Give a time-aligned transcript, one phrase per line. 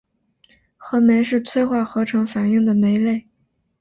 [0.77, 3.27] 合酶是催化合成反应的酶类。